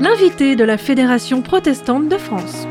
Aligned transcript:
L'invité 0.00 0.54
de 0.54 0.64
la 0.64 0.76
Fédération 0.76 1.40
protestante 1.40 2.10
de 2.10 2.18
France. 2.18 2.66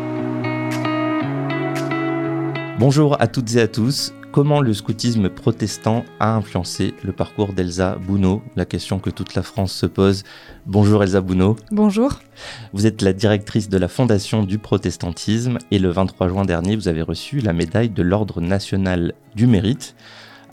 Bonjour 2.78 3.20
à 3.20 3.26
toutes 3.26 3.56
et 3.56 3.62
à 3.62 3.68
tous. 3.68 4.14
Comment 4.32 4.62
le 4.62 4.72
scoutisme 4.76 5.30
protestant 5.30 6.06
a 6.20 6.36
influencé 6.36 6.94
le 7.04 7.12
parcours 7.12 7.54
d'Elsa 7.54 7.96
Bounot? 7.96 8.44
La 8.56 8.66
question 8.66 9.00
que 9.00 9.10
toute 9.10 9.34
la 9.34 9.42
France 9.42 9.74
se 9.74 9.88
pose. 9.88 10.24
Bonjour 10.68 11.02
Elsa 11.02 11.22
Bounot. 11.22 11.56
Bonjour. 11.72 12.20
Vous 12.74 12.86
êtes 12.86 13.02
la 13.02 13.14
directrice 13.14 13.68
de 13.68 13.80
la 13.80 13.88
Fondation 13.88 14.44
du 14.44 14.60
protestantisme 14.60 15.58
et 15.72 15.80
le 15.80 15.90
23 15.90 16.28
juin 16.28 16.46
dernier, 16.46 16.76
vous 16.76 16.88
avez 16.88 17.02
reçu 17.02 17.40
la 17.40 17.54
médaille 17.54 17.90
de 17.90 18.04
l'Ordre 18.04 18.42
national 18.42 19.14
du 19.34 19.48
mérite. 19.48 19.96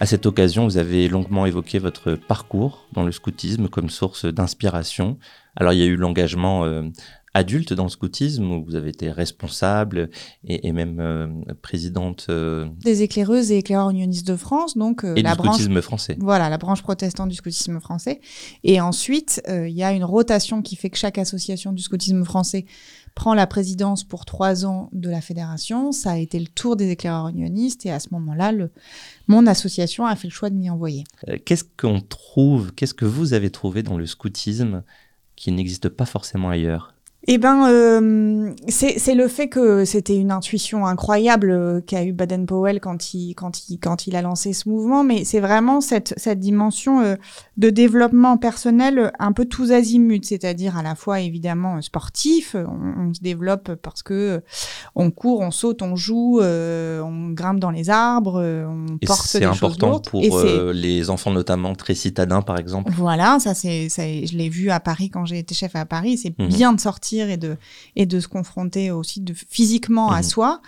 À 0.02 0.06
cette 0.06 0.26
occasion, 0.26 0.64
vous 0.64 0.78
avez 0.78 1.06
longuement 1.06 1.46
évoqué 1.46 1.78
votre 1.78 2.16
parcours 2.16 2.88
dans 2.92 3.04
le 3.04 3.12
scoutisme 3.12 3.68
comme 3.68 3.88
source 3.88 4.24
d'inspiration. 4.24 5.16
Alors 5.54 5.72
il 5.74 5.78
y 5.78 5.82
a 5.84 5.86
eu 5.86 5.94
l'engagement 5.94 6.64
euh, 6.64 6.90
adulte 7.34 7.72
dans 7.72 7.84
le 7.84 7.88
scoutisme 7.88 8.50
où 8.50 8.64
vous 8.64 8.74
avez 8.74 8.90
été 8.90 9.10
responsable 9.10 10.10
et, 10.44 10.66
et 10.66 10.72
même 10.72 10.98
euh, 11.00 11.26
présidente 11.62 12.26
euh, 12.28 12.66
des 12.84 13.02
éclaireuses 13.02 13.50
et 13.50 13.58
éclaireurs 13.58 13.90
unionistes 13.90 14.26
de 14.26 14.36
France, 14.36 14.76
donc 14.76 15.04
euh, 15.04 15.14
et 15.14 15.22
la 15.22 15.32
du 15.32 15.38
branche 15.38 15.56
scoutisme 15.56 15.80
français. 15.80 16.16
voilà 16.20 16.50
la 16.50 16.58
branche 16.58 16.82
protestante 16.82 17.30
du 17.30 17.36
scoutisme 17.36 17.80
français. 17.80 18.20
Et 18.64 18.80
ensuite, 18.80 19.42
il 19.48 19.72
y 19.72 19.82
a 19.82 19.92
une 19.92 20.04
rotation 20.04 20.62
qui 20.62 20.76
fait 20.76 20.90
que 20.90 20.98
chaque 20.98 21.18
association 21.18 21.72
du 21.72 21.82
scoutisme 21.82 22.24
français 22.24 22.66
prend 23.14 23.34
la 23.34 23.46
présidence 23.46 24.04
pour 24.04 24.24
trois 24.24 24.64
ans 24.64 24.88
de 24.92 25.10
la 25.10 25.20
fédération. 25.20 25.92
Ça 25.92 26.12
a 26.12 26.16
été 26.16 26.38
le 26.38 26.46
tour 26.46 26.76
des 26.76 26.90
éclaireurs 26.90 27.28
unionistes 27.28 27.86
et 27.86 27.90
à 27.90 28.00
ce 28.00 28.08
moment-là, 28.12 28.52
mon 29.28 29.46
association 29.46 30.06
a 30.06 30.16
fait 30.16 30.28
le 30.28 30.32
choix 30.32 30.50
de 30.50 30.54
m'y 30.54 30.70
envoyer. 30.70 31.04
Euh, 31.28 31.36
Qu'est-ce 31.44 31.64
qu'on 31.64 32.00
trouve, 32.00 32.72
qu'est-ce 32.72 32.94
que 32.94 33.04
vous 33.04 33.34
avez 33.34 33.50
trouvé 33.50 33.82
dans 33.82 33.98
le 33.98 34.06
scoutisme 34.06 34.82
qui 35.36 35.52
n'existe 35.52 35.88
pas 35.88 36.06
forcément 36.06 36.50
ailleurs? 36.50 36.91
Eh 37.28 37.38
ben, 37.38 37.68
euh, 37.68 38.52
c'est 38.66 38.98
c'est 38.98 39.14
le 39.14 39.28
fait 39.28 39.48
que 39.48 39.84
c'était 39.84 40.16
une 40.16 40.32
intuition 40.32 40.86
incroyable 40.86 41.52
euh, 41.52 41.80
qu'a 41.80 42.02
eu 42.04 42.12
Baden-Powell 42.12 42.80
quand 42.80 43.14
il, 43.14 43.34
quand, 43.34 43.68
il, 43.70 43.78
quand 43.78 44.08
il 44.08 44.16
a 44.16 44.22
lancé 44.22 44.52
ce 44.52 44.68
mouvement, 44.68 45.04
mais 45.04 45.24
c'est 45.24 45.38
vraiment 45.38 45.80
cette, 45.80 46.14
cette 46.16 46.40
dimension 46.40 47.00
euh, 47.00 47.14
de 47.58 47.70
développement 47.70 48.38
personnel 48.38 48.98
euh, 48.98 49.10
un 49.20 49.30
peu 49.30 49.44
tous 49.44 49.70
azimuts, 49.70 50.24
c'est-à-dire 50.24 50.76
à 50.76 50.82
la 50.82 50.96
fois 50.96 51.20
évidemment 51.20 51.80
sportif, 51.80 52.56
on, 52.58 53.08
on 53.10 53.14
se 53.14 53.20
développe 53.20 53.76
parce 53.76 54.02
que 54.02 54.42
on 54.96 55.12
court, 55.12 55.42
on 55.42 55.52
saute, 55.52 55.80
on 55.82 55.94
joue, 55.94 56.40
euh, 56.40 57.00
on 57.02 57.30
grimpe 57.30 57.60
dans 57.60 57.70
les 57.70 57.88
arbres, 57.88 58.42
on 58.42 58.96
Et 59.00 59.06
porte 59.06 59.22
c'est 59.26 59.38
des 59.38 59.46
choses 59.46 59.56
important 59.58 59.90
lourdes. 59.90 60.08
pour 60.10 60.22
c'est- 60.24 60.30
euh, 60.30 60.72
les 60.72 61.08
enfants 61.08 61.30
notamment 61.30 61.76
très 61.76 61.94
citadins 61.94 62.42
par 62.42 62.58
exemple. 62.58 62.90
Voilà, 62.96 63.38
ça 63.38 63.54
c'est, 63.54 63.88
je 63.88 64.36
l'ai 64.36 64.48
vu 64.48 64.70
à 64.70 64.80
Paris 64.80 65.08
quand 65.08 65.24
j'ai 65.24 65.38
été 65.38 65.54
chef 65.54 65.76
à 65.76 65.84
Paris. 65.86 66.18
C'est 66.18 66.36
Mhm. 66.36 66.48
bien 66.48 66.72
de 66.72 66.80
sortir 66.80 67.11
et 67.20 67.36
de 67.36 67.56
et 67.96 68.06
de 68.06 68.20
se 68.20 68.28
confronter 68.28 68.90
aussi 68.90 69.20
de 69.20 69.34
physiquement 69.34 70.10
à 70.10 70.18
Mhm. 70.18 70.22
soi, 70.22 70.60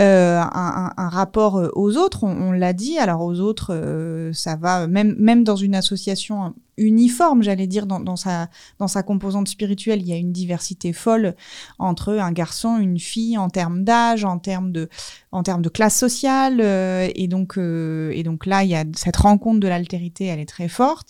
euh, 0.00 0.40
un, 0.40 1.08
rapport 1.08 1.56
euh, 1.58 1.68
aux 1.74 1.96
autres. 1.96 2.24
On, 2.24 2.48
on 2.48 2.52
l'a 2.52 2.72
dit. 2.72 2.98
Alors 2.98 3.22
aux 3.22 3.40
autres, 3.40 3.72
euh, 3.74 4.32
ça 4.32 4.56
va 4.56 4.86
même 4.86 5.14
même 5.18 5.44
dans 5.44 5.56
une 5.56 5.74
association 5.74 6.54
uniforme, 6.78 7.42
j'allais 7.42 7.66
dire 7.66 7.86
dans, 7.86 8.00
dans 8.00 8.16
sa 8.16 8.48
dans 8.78 8.88
sa 8.88 9.02
composante 9.02 9.46
spirituelle, 9.46 10.00
il 10.00 10.08
y 10.08 10.12
a 10.12 10.16
une 10.16 10.32
diversité 10.32 10.92
folle 10.94 11.34
entre 11.78 12.14
un 12.14 12.32
garçon, 12.32 12.78
une 12.78 12.98
fille 12.98 13.36
en 13.36 13.50
termes 13.50 13.84
d'âge, 13.84 14.24
en 14.24 14.38
termes 14.38 14.72
de 14.72 14.88
en 15.32 15.42
termes 15.42 15.62
de 15.62 15.68
classe 15.68 15.98
sociale, 15.98 16.60
euh, 16.62 17.08
et 17.14 17.28
donc 17.28 17.58
euh, 17.58 18.10
et 18.14 18.22
donc 18.22 18.46
là 18.46 18.64
il 18.64 18.70
y 18.70 18.74
a 18.74 18.84
cette 18.96 19.16
rencontre 19.18 19.60
de 19.60 19.68
l'altérité, 19.68 20.24
elle 20.26 20.40
est 20.40 20.48
très 20.48 20.68
forte, 20.68 21.08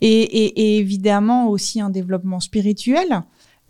et, 0.00 0.22
et, 0.22 0.60
et 0.60 0.78
évidemment 0.78 1.48
aussi 1.48 1.80
un 1.80 1.90
développement 1.90 2.40
spirituel. 2.40 3.22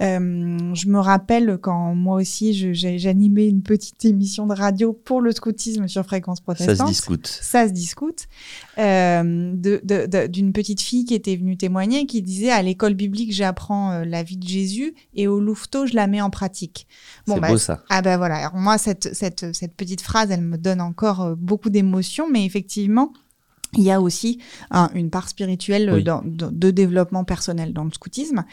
Euh, 0.03 0.75
je 0.75 0.89
me 0.89 0.99
rappelle 0.99 1.59
quand 1.59 1.95
moi 1.95 2.17
aussi 2.17 2.75
j'animais 2.75 3.49
une 3.49 3.63
petite 3.63 4.05
émission 4.05 4.47
de 4.47 4.55
radio 4.55 4.93
pour 4.93 5.21
le 5.21 5.31
scoutisme 5.31 5.87
sur 5.87 6.05
fréquence 6.05 6.39
Ça 6.39 6.43
protestante 6.43 6.89
se 6.89 6.93
discute. 6.93 7.27
ça 7.27 7.69
se 7.69 7.73
discute, 7.73 8.27
euh, 8.79 9.55
d'une 10.27 10.53
petite 10.53 10.81
fille 10.81 11.05
qui 11.05 11.15
était 11.15 11.37
venue 11.37 11.57
témoigner, 11.57 12.07
qui 12.07 12.21
disait 12.21 12.51
à 12.51 12.63
l'école 12.63 12.95
biblique 12.95 13.33
j'apprends 13.33 13.93
euh, 13.93 14.05
la 14.05 14.25
vie 14.25 14.37
de 14.37 14.47
Jésus 14.47 14.95
et 15.15 15.29
au 15.29 15.39
louveteau 15.39 15.87
je 15.87 15.95
la 15.95 16.09
mets 16.09 16.21
en 16.21 16.31
pratique. 16.31 16.89
c'est 17.29 17.39
bah, 17.39 17.49
beau 17.49 17.59
ça. 17.59 17.85
Ah 17.89 18.03
ben 18.03 18.17
voilà, 18.17 18.37
Alors, 18.37 18.57
moi 18.57 18.79
cette, 18.79 19.15
cette, 19.15 19.55
cette 19.55 19.77
petite 19.77 20.01
phrase 20.01 20.33
elle 20.33 20.43
me 20.43 20.59
donne 20.59 20.81
encore 20.81 21.37
beaucoup 21.37 21.71
d'émotions, 21.71 22.29
mais 22.29 22.45
effectivement 22.45 23.13
il 23.77 23.83
y 23.85 23.91
a 23.91 24.01
aussi 24.01 24.39
un- 24.71 24.91
une 24.95 25.09
part 25.11 25.29
spirituelle 25.29 25.89
euh, 25.89 25.95
Oui. 25.95 26.05
dans- 26.05 26.23
dans- 26.25 26.51
de 26.53 26.71
développement 26.71 27.25
personnel 27.25 27.73
dans 27.73 27.85
le 27.85 27.91
scoutisme. 27.91 28.45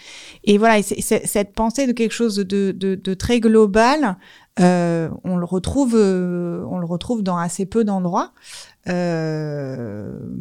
Et 0.46 0.58
voilà, 0.58 0.80
et 0.80 0.82
cette 0.84 1.54
pensée 1.54 1.88
de 1.88 1.92
quelque 1.92 2.14
chose 2.14 2.36
de, 2.38 2.72
de, 2.72 2.96
de 2.96 3.14
très 3.14 3.40
global, 3.42 4.18
euh, 4.62 5.10
on 5.24 5.36
le 5.38 5.46
retrouve, 5.46 5.94
euh, 5.96 6.64
on 6.70 6.78
le 6.80 6.86
retrouve 6.86 7.22
dans 7.24 7.38
assez 7.38 7.66
peu 7.66 7.84
d'endroits. 7.84 8.32
Euh, 8.88 9.89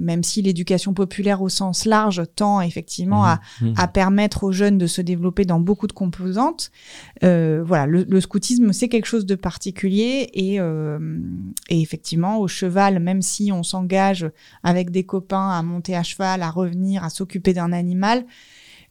même 0.08 0.24
si 0.24 0.41
l'éducation 0.42 0.94
populaire 0.94 1.42
au 1.42 1.48
sens 1.50 1.84
large 1.84 2.22
tend 2.34 2.60
effectivement 2.62 3.24
à, 3.24 3.41
Mhm. 3.60 3.74
à 3.76 3.86
permettre 3.88 4.42
aux 4.44 4.52
jeunes 4.52 4.78
de 4.78 4.86
se 4.86 5.02
développer 5.02 5.44
dans 5.44 5.60
beaucoup 5.60 5.86
de 5.86 5.92
composantes. 5.92 6.70
Euh, 7.22 7.62
voilà, 7.64 7.86
le, 7.86 8.04
le 8.08 8.20
scoutisme, 8.20 8.72
c'est 8.72 8.88
quelque 8.88 9.06
chose 9.06 9.26
de 9.26 9.34
particulier 9.36 10.30
et, 10.32 10.58
euh, 10.60 10.98
et 11.69 11.80
effectivement, 11.82 12.38
au 12.38 12.48
cheval, 12.48 12.98
même 13.00 13.20
si 13.22 13.52
on 13.52 13.62
s'engage 13.62 14.28
avec 14.62 14.91
des 14.91 15.04
copains 15.04 15.50
à 15.50 15.62
monter 15.62 15.94
à 15.94 16.02
cheval, 16.02 16.42
à 16.42 16.50
revenir, 16.50 17.04
à 17.04 17.10
s'occuper 17.10 17.52
d'un 17.52 17.72
animal, 17.72 18.25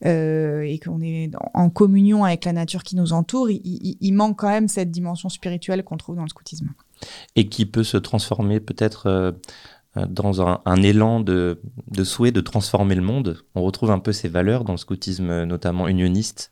euh, 0.05 0.61
et 0.61 0.78
qu'on 0.78 1.01
est 1.01 1.31
en 1.55 1.72
communion 1.72 2.23
avec 2.23 2.45
la 2.45 2.53
nature 2.53 2.84
qui 2.84 2.95
nous 2.95 3.13
entoure, 3.13 3.49
il, 3.49 3.61
il- 3.66 3.97
il 3.99 4.11
manque 4.13 4.38
quand 4.38 4.49
même 4.49 4.67
cette 4.67 4.91
dimension 4.91 5.28
spirituelle 5.29 5.84
qu'on 5.84 5.97
trouve 5.97 6.16
dans 6.16 6.22
le 6.22 6.29
scoutisme. 6.29 6.69
Et 7.35 7.47
qui 7.49 7.66
peut 7.66 7.84
se 7.84 7.97
transformer 7.97 8.59
peut-être 8.59 9.07
dans 10.06 10.41
un, 10.47 10.59
un 10.66 10.84
élan 10.84 11.19
de, 11.19 11.59
de 11.90 12.03
souhait 12.03 12.31
de 12.31 12.41
transformer 12.41 12.96
le 12.96 13.02
monde. 13.02 13.38
On 13.56 13.63
retrouve 13.63 13.91
un 13.91 14.00
peu 14.00 14.13
ces 14.13 14.28
valeurs 14.30 14.63
dans 14.63 14.74
le 14.74 14.78
scoutisme 14.78 15.30
euh, 15.30 15.46
notamment 15.46 15.88
unioniste. 15.88 16.52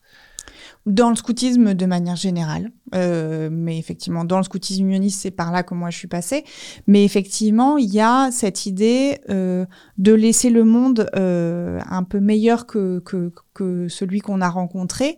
Dans 0.85 1.09
le 1.09 1.15
scoutisme 1.15 1.73
de 1.73 1.85
manière 1.87 2.15
générale, 2.15 2.71
euh, 2.93 3.49
mais 3.51 3.79
effectivement, 3.79 4.23
dans 4.23 4.37
le 4.37 4.43
scoutisme 4.43 4.85
unioniste, 4.85 5.19
c'est 5.19 5.31
par 5.31 5.51
là 5.51 5.63
que 5.63 5.73
moi 5.73 5.89
je 5.89 5.97
suis 5.97 6.07
passée. 6.07 6.43
Mais 6.85 7.03
effectivement, 7.03 7.77
il 7.77 7.91
y 7.91 7.99
a 7.99 8.29
cette 8.31 8.67
idée 8.67 9.17
euh, 9.29 9.65
de 9.97 10.13
laisser 10.13 10.51
le 10.51 10.63
monde 10.63 11.09
euh, 11.15 11.79
un 11.89 12.03
peu 12.03 12.19
meilleur 12.19 12.67
que, 12.67 12.99
que, 12.99 13.31
que 13.55 13.87
celui 13.87 14.19
qu'on 14.19 14.41
a 14.41 14.49
rencontré. 14.49 15.17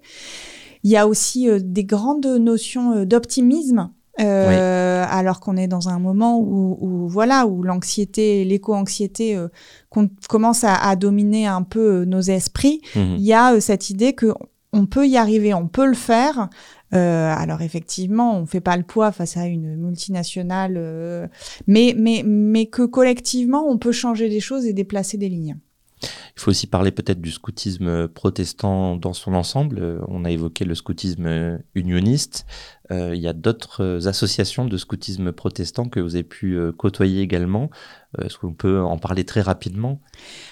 Il 0.83 0.91
y 0.91 0.95
a 0.95 1.05
aussi 1.05 1.49
euh, 1.49 1.59
des 1.61 1.83
grandes 1.83 2.25
notions 2.25 2.93
euh, 2.93 3.05
d'optimisme. 3.05 3.89
euh, 4.19 4.86
alors 5.03 5.39
qu'on 5.39 5.57
est 5.57 5.67
dans 5.67 5.89
un 5.89 5.99
moment 5.99 6.39
où, 6.39 6.77
où 6.81 7.07
voilà 7.07 7.45
où 7.47 7.63
l'anxiété 7.63 8.43
l'éco-anxiété 8.45 9.35
euh, 9.35 9.47
qu'on- 9.89 10.09
commence 10.29 10.63
à, 10.63 10.75
à 10.75 10.95
dominer 10.95 11.47
un 11.47 11.63
peu 11.63 12.01
euh, 12.01 12.05
nos 12.05 12.21
esprits 12.21 12.81
Mhm. 12.95 13.15
il 13.17 13.23
y 13.25 13.33
a 13.33 13.53
euh, 13.53 13.59
cette 13.59 13.89
idée 13.89 14.13
que 14.13 14.33
on 14.73 14.85
peut 14.85 15.07
y 15.07 15.15
arriver, 15.17 15.53
on 15.53 15.67
peut 15.67 15.85
le 15.87 15.93
faire. 15.95 16.49
Euh, 16.93 17.33
alors 17.35 17.61
effectivement, 17.61 18.37
on 18.37 18.45
fait 18.45 18.59
pas 18.61 18.75
le 18.77 18.83
poids 18.83 19.11
face 19.11 19.37
à 19.37 19.45
une 19.45 19.75
multinationale, 19.77 20.75
euh, 20.77 21.27
mais 21.67 21.95
mais 21.97 22.21
mais 22.25 22.65
que 22.67 22.83
collectivement, 22.83 23.65
on 23.67 23.77
peut 23.77 23.91
changer 23.93 24.29
des 24.29 24.39
choses 24.41 24.65
et 24.65 24.73
déplacer 24.73 25.17
des 25.17 25.29
lignes. 25.29 25.57
Il 26.03 26.41
faut 26.41 26.51
aussi 26.51 26.67
parler 26.67 26.91
peut-être 26.91 27.19
du 27.21 27.31
scoutisme 27.31 28.07
protestant 28.09 28.97
dans 28.97 29.13
son 29.13 29.33
ensemble. 29.33 29.79
Euh, 29.81 29.99
On 30.09 30.25
a 30.25 30.29
évoqué 30.31 30.63
le 30.65 30.75
scoutisme 30.75 31.59
unioniste. 31.73 32.45
Euh, 32.91 33.13
il 33.15 33.21
y 33.21 33.27
a 33.27 33.33
d'autres 33.33 34.07
associations 34.07 34.65
de 34.65 34.77
scoutisme 34.77 35.31
protestant 35.31 35.89
que 35.89 35.99
vous 35.99 36.15
avez 36.15 36.23
pu 36.23 36.53
euh, 36.53 36.71
côtoyer 36.71 37.21
également. 37.21 37.69
Euh, 38.17 38.25
Est-ce 38.25 38.37
qu'on 38.37 38.53
peut 38.53 38.81
en 38.81 38.97
parler 38.97 39.25
très 39.25 39.41
rapidement? 39.41 39.99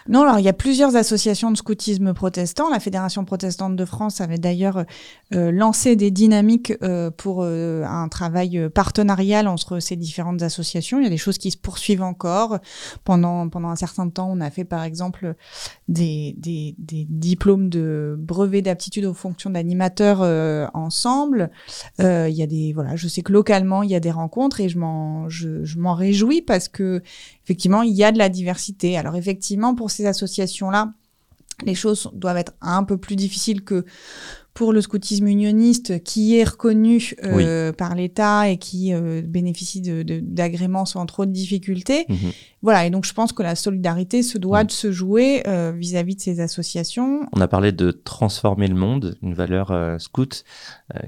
Non, 0.10 0.24
alors 0.24 0.40
il 0.40 0.46
y 0.46 0.50
a 0.50 0.54
plusieurs 0.54 0.96
associations 0.96 1.52
de 1.52 1.58
scoutisme 1.58 2.14
protestant. 2.14 2.70
La 2.70 2.80
Fédération 2.80 3.24
protestante 3.24 3.76
de 3.76 3.86
France 3.86 4.22
avait 4.22 4.38
d'ailleurs 4.38 4.86
lancé 5.32 5.96
des 5.96 6.12
dynamiques 6.12 6.74
pour 7.18 7.44
un 7.44 8.08
travail 8.10 8.70
partenarial 8.70 9.48
entre 9.48 9.80
ces 9.80 9.96
différentes 9.96 10.42
associations. 10.44 11.00
Il 11.00 11.04
y 11.04 11.08
a 11.08 11.10
des 11.10 11.18
choses 11.18 11.38
qui 11.38 11.52
se 11.52 11.58
poursuivent 11.58 12.04
encore. 12.04 12.60
Pendant, 13.04 13.50
pendant 13.50 13.70
un 13.70 13.76
certain 13.76 14.10
temps, 14.10 14.30
on 14.32 14.42
a 14.42 14.50
fait 14.52 14.66
par 14.66 14.84
exemple 14.84 15.36
des, 15.88 16.36
des, 16.38 16.76
diplômes 17.10 17.70
de 17.70 18.16
brevet 18.20 18.62
d'aptitude 18.62 19.06
aux 19.06 19.14
fonctions 19.14 19.50
d'animateur 19.50 20.22
ensemble. 20.76 21.50
Euh, 22.26 22.30
il 22.30 22.36
y 22.36 22.44
a 22.44 22.48
des 22.48 22.74
voilà, 22.74 22.96
je 22.96 23.08
sais 23.08 23.22
que 23.22 23.32
localement 23.32 23.84
il 23.84 23.90
y 23.90 23.96
a 23.96 24.00
des 24.00 24.12
rencontres 24.12 24.60
et 24.60 24.70
je 24.70 24.78
m'en 24.78 25.30
je, 25.30 25.78
m'en 25.78 25.96
réjouis 25.96 26.42
parce 26.42 26.68
que 26.68 27.02
effectivement 27.44 27.82
il 27.82 27.94
y 27.94 28.04
a 28.04 28.12
de 28.12 28.18
la 28.18 28.30
diversité. 28.30 28.98
Alors 28.98 29.16
effectivement 29.16 29.76
pour 29.76 29.92
ces 29.92 30.06
associations 30.06 30.70
là 30.70 30.94
les 31.64 31.76
choses 31.76 32.12
doivent 32.14 32.38
être 32.38 32.54
un 32.62 32.84
peu 32.84 32.98
plus 32.98 33.16
difficiles 33.16 33.64
que 33.64 33.86
pour 34.56 34.72
le 34.72 34.80
scoutisme 34.80 35.28
unioniste 35.28 36.02
qui 36.04 36.38
est 36.38 36.46
reconnu 36.46 37.14
euh, 37.26 37.74
par 37.74 37.94
l'État 37.94 38.50
et 38.50 38.58
qui 38.58 38.94
euh, 38.94 39.22
bénéficie 39.22 39.82
d'agréments 39.82 40.84
de, 40.84 40.88
sans 40.88 41.06
trop 41.06 41.26
de 41.26 41.32
difficultés. 41.32 42.06
Mhm. 42.08 42.32
Voilà, 42.62 42.86
et 42.86 42.90
donc 42.90 43.06
je 43.06 43.14
pense 43.14 43.34
que 43.34 43.44
la 43.44 43.56
solidarité 43.56 44.24
se 44.24 44.38
doit 44.38 44.64
de 44.64 44.72
se 44.72 44.94
jouer 44.94 45.44
euh, 45.46 45.74
vis-à-vis 45.76 46.16
de 46.16 46.22
ces 46.22 46.40
associations. 46.40 47.28
On 47.34 47.42
a 47.42 47.50
parlé 47.50 47.74
de 47.74 47.92
transformer 47.92 48.68
le 48.68 48.76
monde, 48.76 49.18
une 49.22 49.34
valeur 49.34 50.00
scout. 50.00 50.46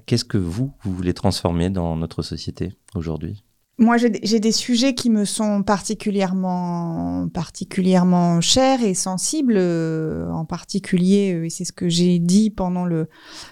Qu'est-ce 0.06 0.26
que 0.26 0.38
vous, 0.38 0.74
vous 0.84 0.94
voulez 0.94 1.14
transformer 1.14 1.70
dans 1.70 1.96
notre 1.96 2.22
société 2.22 2.74
aujourd'hui? 2.96 3.44
Moi, 3.80 3.98
j'ai 3.98 4.40
des 4.40 4.52
sujets 4.52 4.96
qui 4.96 5.12
me 5.12 5.24
sont 5.24 5.62
particulièrement, 5.62 7.28
particulièrement 7.32 8.42
chers 8.42 8.82
et 8.82 8.96
sensibles, 8.96 9.54
euh, 9.56 10.32
en 10.32 10.46
particulier, 10.46 11.36
euh, 11.36 11.46
et 11.46 11.52
c'est 11.52 11.64
ce 11.64 11.72
que 11.72 11.88
j'ai 11.88 12.18
dit 12.18 12.50
pendant 12.50 12.86
le, 12.86 13.08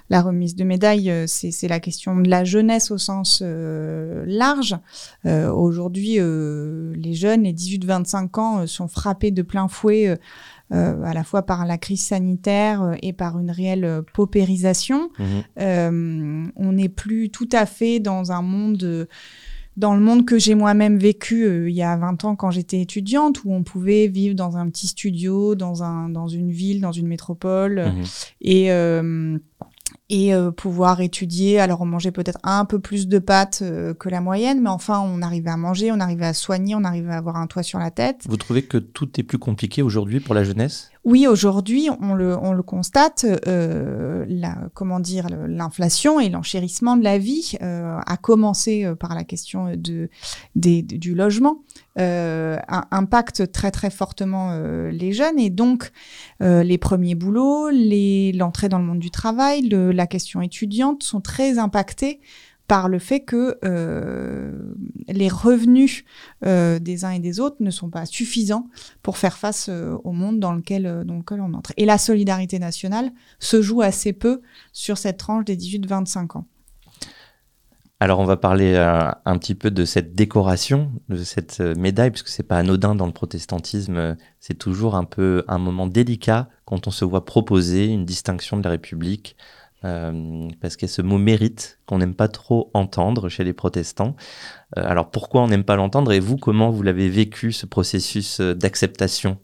la 0.09 0.23
remise 0.23 0.55
de 0.55 0.63
médaille, 0.63 1.11
euh, 1.11 1.25
c'est 1.27 1.67
la 1.67 1.79
question 1.79 2.15
de 2.15 2.27
la 2.27 2.43
jeunesse 2.43 2.89
au 2.89 2.97
sens 2.97 3.43
large. 3.45 4.75
Aujourd'hui, 5.25 6.15
les 6.15 7.13
jeunes, 7.13 7.43
les 7.43 7.53
18-25 7.53 8.39
ans, 8.39 8.67
sont 8.67 8.87
frappés 8.87 9.31
de 9.31 9.41
plein 9.41 9.67
fouet. 9.67 10.17
à 10.71 11.13
la 11.13 11.23
fois 11.23 11.43
par 11.43 11.65
la 11.65 11.77
crise 11.77 12.03
sanitaire 12.03 12.97
et 13.03 13.13
par 13.13 13.39
une 13.39 13.51
réelle 13.51 14.01
paupérisation. 14.13 15.09
Mmh. 15.19 16.49
on 16.55 16.71
n'est 16.71 16.89
plus 16.89 17.29
tout 17.29 17.49
à 17.51 17.65
fait 17.65 17.99
dans 17.99 18.31
un 18.31 18.41
monde 18.41 19.07
dans 19.77 19.93
le 19.93 19.99
monde 19.99 20.25
que 20.25 20.39
j'ai 20.39 20.55
moi-même 20.55 20.97
vécu 20.97 21.45
euh, 21.45 21.69
il 21.69 21.75
y 21.75 21.83
a 21.83 21.95
20 21.97 22.23
ans 22.25 22.35
quand 22.35 22.51
j'étais 22.51 22.79
étudiante, 22.81 23.43
où 23.43 23.53
on 23.53 23.63
pouvait 23.63 24.07
vivre 24.07 24.35
dans 24.35 24.57
un 24.57 24.69
petit 24.69 24.87
studio, 24.87 25.55
dans, 25.55 25.83
un, 25.83 26.09
dans 26.09 26.27
une 26.27 26.51
ville, 26.51 26.81
dans 26.81 26.91
une 26.91 27.07
métropole, 27.07 27.79
mhm. 27.79 28.03
et, 28.41 28.71
euh, 28.71 29.37
et 30.09 30.33
euh, 30.33 30.51
pouvoir 30.51 31.01
étudier. 31.01 31.59
Alors 31.59 31.81
on 31.81 31.85
mangeait 31.85 32.11
peut-être 32.11 32.39
un 32.43 32.65
peu 32.65 32.79
plus 32.79 33.07
de 33.07 33.19
pâtes 33.19 33.63
que 33.99 34.09
la 34.09 34.21
moyenne, 34.21 34.61
mais 34.61 34.69
enfin 34.69 34.99
on 34.99 35.21
arrivait 35.21 35.49
à 35.49 35.57
manger, 35.57 35.91
on 35.91 35.99
arrivait 35.99 36.25
à 36.25 36.33
soigner, 36.33 36.75
on 36.75 36.83
arrivait 36.83 37.13
à 37.13 37.17
avoir 37.17 37.37
un 37.37 37.47
toit 37.47 37.63
sur 37.63 37.79
la 37.79 37.91
tête. 37.91 38.23
Vous 38.27 38.37
trouvez 38.37 38.63
que 38.63 38.77
tout 38.77 39.19
est 39.19 39.23
plus 39.23 39.39
compliqué 39.39 39.81
aujourd'hui 39.81 40.19
pour 40.19 40.35
la 40.35 40.43
jeunesse? 40.43 40.89
Oui, 41.05 41.27
aujourd'hui, 41.27 41.89
on 42.01 42.15
le, 42.15 42.35
on 42.35 42.51
le 42.53 42.63
constate, 42.63 43.27
euh, 43.45 44.25
la, 44.27 44.57
comment 44.73 44.99
dire, 44.99 45.27
l'inflation 45.29 46.19
et 46.19 46.29
l'enchérissement 46.29 46.97
de 46.97 47.03
la 47.03 47.19
vie 47.19 47.57
euh, 47.61 47.99
a 48.03 48.17
commencé 48.17 48.85
euh, 48.85 48.95
par 48.95 49.13
la 49.13 49.23
question 49.23 49.75
de, 49.77 50.09
des, 50.55 50.81
du 50.81 51.13
logement, 51.13 51.63
euh, 51.97 52.57
impacte 52.91 53.51
très 53.51 53.71
très 53.71 53.89
fortement 53.89 54.49
euh, 54.51 54.91
les 54.91 55.13
jeunes 55.13 55.39
et 55.39 55.49
donc 55.49 55.91
euh, 56.41 56.63
les 56.63 56.77
premiers 56.77 57.15
boulots, 57.15 57.69
l'entrée 57.69 58.69
dans 58.69 58.79
le 58.79 58.85
monde 58.85 58.99
du 58.99 59.11
travail, 59.11 59.69
la 59.69 60.07
question 60.07 60.41
étudiante 60.41 61.03
sont 61.03 61.21
très 61.21 61.57
impactés 61.57 62.19
par 62.67 62.89
le 62.89 62.97
fait 62.97 63.19
que 63.19 63.59
euh, 63.63 64.73
les 65.07 65.29
revenus 65.29 66.03
des 66.41 67.05
uns 67.05 67.11
et 67.11 67.19
des 67.19 67.39
autres 67.39 67.57
ne 67.59 67.69
sont 67.69 67.89
pas 67.89 68.05
suffisants 68.05 68.67
pour 69.03 69.17
faire 69.17 69.37
face 69.37 69.69
au 69.69 70.11
monde 70.11 70.39
dans 70.39 70.53
lequel, 70.53 71.03
dans 71.05 71.17
lequel 71.17 71.41
on 71.41 71.53
entre. 71.53 71.73
Et 71.77 71.85
la 71.85 71.97
solidarité 71.97 72.57
nationale 72.59 73.11
se 73.39 73.61
joue 73.61 73.81
assez 73.81 74.13
peu 74.13 74.41
sur 74.73 74.97
cette 74.97 75.17
tranche 75.17 75.45
des 75.45 75.55
18-25 75.55 76.39
ans. 76.39 76.47
Alors 77.99 78.19
on 78.19 78.25
va 78.25 78.35
parler 78.35 78.75
un 78.75 79.37
petit 79.37 79.55
peu 79.55 79.71
de 79.71 79.85
cette 79.85 80.15
décoration, 80.15 80.91
de 81.07 81.23
cette 81.23 81.61
médaille, 81.61 82.11
puisque 82.11 82.27
c'est 82.27 82.43
pas 82.43 82.57
anodin 82.57 82.93
dans 82.93 83.05
le 83.05 83.13
protestantisme, 83.13 84.17
c'est 84.41 84.57
toujours 84.57 84.95
un 84.95 85.05
peu 85.05 85.45
un 85.47 85.57
moment 85.57 85.87
délicat 85.87 86.49
quand 86.65 86.87
on 86.87 86.91
se 86.91 87.05
voit 87.05 87.23
proposer 87.23 87.85
une 87.85 88.05
distinction 88.05 88.57
de 88.57 88.63
la 88.63 88.71
République 88.71 89.37
euh, 89.85 90.49
parce 90.61 90.77
qu'il 90.77 90.87
y 90.87 90.91
a 90.91 90.93
ce 90.93 91.01
mot 91.01 91.17
mérite 91.17 91.79
qu'on 91.85 91.99
n'aime 91.99 92.15
pas 92.15 92.27
trop 92.27 92.71
entendre 92.73 93.29
chez 93.29 93.43
les 93.43 93.53
protestants. 93.53 94.15
Euh, 94.77 94.83
alors 94.83 95.11
pourquoi 95.11 95.43
on 95.43 95.47
n'aime 95.47 95.63
pas 95.63 95.75
l'entendre 95.75 96.11
et 96.11 96.19
vous, 96.19 96.37
comment 96.37 96.71
vous 96.71 96.81
l'avez 96.81 97.07
vécu 97.07 97.51
ce 97.51 97.65
processus 97.65 98.39
euh, 98.39 98.55
d'acceptation? 98.55 99.37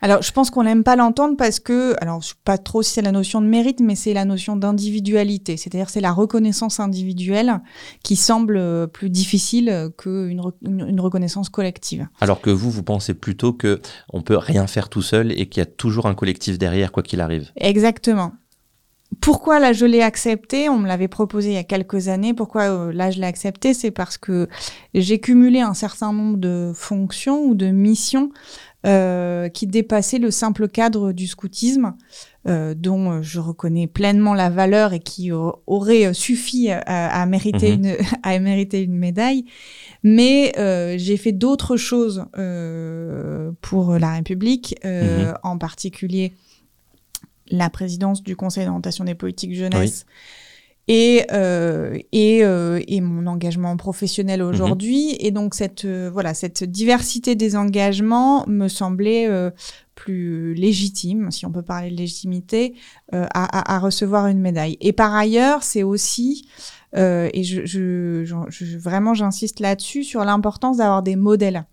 Alors, 0.00 0.22
je 0.22 0.32
pense 0.32 0.50
qu'on 0.50 0.64
n'aime 0.64 0.84
pas 0.84 0.96
l'entendre 0.96 1.36
parce 1.36 1.60
que, 1.60 1.94
alors, 2.00 2.22
je 2.22 2.28
sais 2.28 2.34
pas 2.44 2.58
trop 2.58 2.82
si 2.82 2.92
c'est 2.92 3.02
la 3.02 3.12
notion 3.12 3.40
de 3.40 3.46
mérite, 3.46 3.80
mais 3.80 3.94
c'est 3.94 4.12
la 4.12 4.24
notion 4.24 4.56
d'individualité. 4.56 5.56
C'est-à-dire, 5.56 5.90
c'est 5.90 6.00
la 6.00 6.12
reconnaissance 6.12 6.80
individuelle 6.80 7.60
qui 8.02 8.16
semble 8.16 8.88
plus 8.88 9.10
difficile 9.10 9.90
qu'une 9.96 10.40
une 10.62 11.00
reconnaissance 11.00 11.48
collective. 11.48 12.06
Alors 12.20 12.40
que 12.40 12.50
vous, 12.50 12.70
vous 12.70 12.82
pensez 12.82 13.14
plutôt 13.14 13.52
que 13.52 13.80
on 14.12 14.22
peut 14.22 14.36
rien 14.36 14.66
faire 14.66 14.88
tout 14.88 15.02
seul 15.02 15.32
et 15.32 15.48
qu'il 15.48 15.60
y 15.60 15.62
a 15.62 15.66
toujours 15.66 16.06
un 16.06 16.14
collectif 16.14 16.58
derrière, 16.58 16.92
quoi 16.92 17.02
qu'il 17.02 17.20
arrive. 17.20 17.50
Exactement. 17.56 18.32
Pourquoi 19.20 19.58
là 19.58 19.72
je 19.72 19.86
l'ai 19.86 20.02
accepté? 20.02 20.68
On 20.68 20.78
me 20.78 20.86
l'avait 20.86 21.08
proposé 21.08 21.50
il 21.50 21.54
y 21.54 21.58
a 21.58 21.64
quelques 21.64 22.08
années. 22.08 22.34
Pourquoi 22.34 22.62
euh, 22.64 22.92
là 22.92 23.10
je 23.10 23.18
l'ai 23.20 23.26
accepté? 23.26 23.72
C'est 23.72 23.90
parce 23.90 24.18
que 24.18 24.48
j'ai 24.94 25.18
cumulé 25.18 25.60
un 25.60 25.74
certain 25.74 26.12
nombre 26.12 26.36
de 26.36 26.72
fonctions 26.74 27.42
ou 27.44 27.54
de 27.54 27.66
missions 27.66 28.30
euh, 28.86 29.48
qui 29.48 29.66
dépassaient 29.66 30.18
le 30.18 30.30
simple 30.30 30.68
cadre 30.68 31.12
du 31.12 31.26
scoutisme, 31.26 31.94
euh, 32.46 32.74
dont 32.74 33.22
je 33.22 33.40
reconnais 33.40 33.86
pleinement 33.86 34.34
la 34.34 34.50
valeur 34.50 34.92
et 34.92 35.00
qui 35.00 35.32
aurait 35.32 36.12
suffi 36.12 36.70
à, 36.70 37.26
mériter 37.26 37.76
mhm. 37.76 37.84
une 37.84 37.96
à 38.22 38.38
mériter 38.38 38.82
une 38.82 38.96
médaille. 38.96 39.46
Mais 40.04 40.52
j'ai 40.98 41.16
fait 41.16 41.32
d'autres 41.32 41.78
choses 41.78 42.26
pour 43.62 43.98
la 43.98 44.12
République, 44.12 44.76
mhm. 44.84 45.34
en 45.42 45.56
particulier 45.56 46.34
la 47.50 47.70
présidence 47.70 48.22
du 48.22 48.36
Conseil 48.36 48.64
d'orientation 48.64 49.04
des 49.04 49.14
politiques 49.14 49.54
jeunesse. 49.54 50.06
Et, 50.90 51.26
euh, 51.32 51.98
et, 52.12 52.42
euh, 52.42 52.80
et, 52.88 53.02
mon 53.02 53.26
engagement 53.26 53.76
professionnel 53.76 54.42
aujourd'hui. 54.42 55.10
Mhm. 55.10 55.16
Et 55.20 55.30
donc, 55.30 55.54
cette, 55.54 55.84
euh, 55.84 56.08
voilà, 56.10 56.32
cette 56.32 56.64
diversité 56.64 57.34
des 57.34 57.56
engagements 57.56 58.46
me 58.46 58.68
semblait 58.68 59.28
plus 59.94 60.54
légitime, 60.54 61.30
si 61.30 61.44
on 61.44 61.52
peut 61.52 61.62
parler 61.62 61.90
de 61.90 61.96
légitimité, 61.96 62.74
à, 63.12 63.74
à, 63.74 63.78
recevoir 63.78 64.28
une 64.28 64.40
médaille. 64.40 64.78
Et 64.80 64.94
par 64.94 65.14
ailleurs, 65.14 65.62
c'est 65.62 65.82
aussi, 65.82 66.48
et 66.96 67.42
je, 67.44 67.66
je, 67.66 68.24
je 68.48 68.78
vraiment 68.78 69.12
j'insiste 69.12 69.60
là-dessus, 69.60 70.04
sur 70.04 70.24
l'importance 70.24 70.78
d'avoir 70.78 71.02
des 71.02 71.16
modèles. 71.16 71.64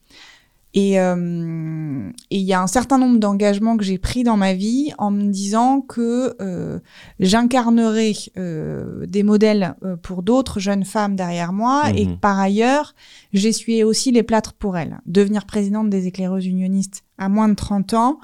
Euh, 0.78 2.10
et 2.32 2.38
il 2.38 2.44
y 2.44 2.54
a 2.54 2.62
un 2.62 2.68
certain 2.68 2.98
nombre 2.98 3.18
d'engagements 3.18 3.78
que 3.78 3.84
j'ai 3.86 3.98
pris 3.98 4.24
dans 4.24 4.36
ma 4.36 4.54
vie 4.54 4.92
en 4.98 5.10
me 5.10 5.28
disant 5.28 5.80
que 5.80 6.36
euh, 6.42 6.80
j'incarnerai 7.20 8.14
euh, 8.38 9.06
des 9.06 9.24
modèles 9.24 9.76
euh, 9.84 9.96
pour 9.96 10.22
d'autres 10.22 10.60
jeunes 10.60 10.84
femmes 10.84 11.16
derrière 11.16 11.54
moi 11.54 11.84
et 11.96 12.06
mhm. 12.06 12.16
que 12.16 12.20
par 12.20 12.40
ailleurs, 12.40 12.94
j'essuyais 13.32 13.84
aussi 13.84 14.12
les 14.12 14.24
plâtres 14.24 14.54
pour 14.54 14.78
elles. 14.78 15.00
Devenir 15.06 15.46
présidente 15.46 15.90
des 15.90 16.08
éclaireuses 16.08 16.46
unionistes 16.46 17.04
à 17.18 17.30
moins 17.30 17.48
de 17.48 17.56
30 17.56 17.94
ans 17.94 18.20